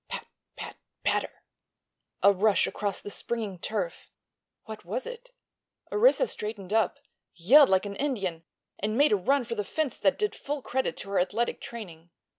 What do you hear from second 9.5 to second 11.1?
the fence that did full credit